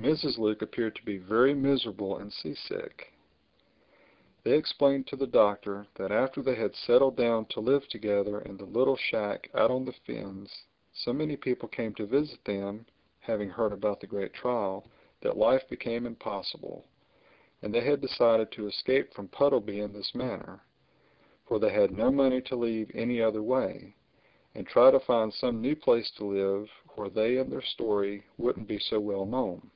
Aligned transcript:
Mrs. 0.00 0.38
Luke 0.38 0.62
appeared 0.62 0.96
to 0.96 1.04
be 1.04 1.18
very 1.18 1.52
miserable 1.52 2.16
and 2.16 2.32
seasick. 2.32 3.12
They 4.44 4.56
explained 4.56 5.06
to 5.08 5.16
the 5.16 5.26
Doctor 5.26 5.86
that 5.96 6.10
after 6.10 6.40
they 6.40 6.54
had 6.54 6.74
settled 6.74 7.16
down 7.16 7.44
to 7.50 7.60
live 7.60 7.86
together 7.88 8.40
in 8.40 8.56
the 8.56 8.64
little 8.64 8.96
shack 8.96 9.50
out 9.52 9.70
on 9.70 9.84
the 9.84 9.92
fens, 9.92 10.64
so 10.94 11.12
many 11.12 11.36
people 11.36 11.68
came 11.68 11.92
to 11.96 12.06
visit 12.06 12.42
them 12.46 12.86
(having 13.18 13.50
heard 13.50 13.72
about 13.74 14.00
the 14.00 14.06
great 14.06 14.32
trial) 14.32 14.86
that 15.20 15.36
life 15.36 15.68
became 15.68 16.06
impossible; 16.06 16.86
and 17.60 17.74
they 17.74 17.82
had 17.82 18.00
decided 18.00 18.50
to 18.52 18.68
escape 18.68 19.12
from 19.12 19.28
Puddleby 19.28 19.80
in 19.80 19.92
this 19.92 20.14
manner—for 20.14 21.58
they 21.58 21.72
had 21.74 21.90
no 21.94 22.10
money 22.10 22.40
to 22.40 22.56
leave 22.56 22.90
any 22.94 23.20
other 23.20 23.42
way—and 23.42 24.66
try 24.66 24.90
to 24.90 24.98
find 25.00 25.30
some 25.34 25.60
new 25.60 25.76
place 25.76 26.10
to 26.12 26.24
live 26.24 26.70
where 26.94 27.10
they 27.10 27.36
and 27.36 27.52
their 27.52 27.60
story 27.60 28.24
wouldn't 28.38 28.66
be 28.66 28.78
so 28.78 28.98
well 28.98 29.26
known. 29.26 29.70